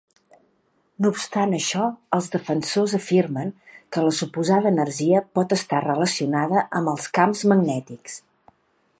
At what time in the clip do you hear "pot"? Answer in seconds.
5.39-5.53